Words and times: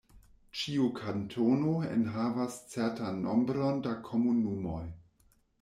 Ĉiu 0.59 0.87
kantono 0.99 1.75
enhavas 1.89 2.57
certan 2.73 3.23
nombron 3.29 3.81
da 3.89 3.95
komunumoj. 4.09 4.83